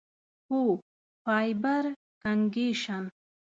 [0.49, 0.63] هو،
[1.23, 1.85] فایبر
[2.23, 3.03] کنکشن